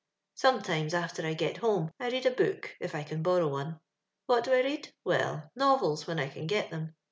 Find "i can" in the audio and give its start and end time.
2.95-3.21, 6.19-6.47